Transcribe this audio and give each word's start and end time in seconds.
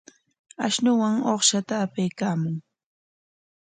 Ashunuwan 0.65 1.15
uqshata 1.33 1.73
apaykaamun. 1.85 2.55